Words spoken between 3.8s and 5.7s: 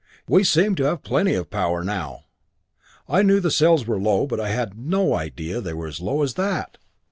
were low, but I had no idea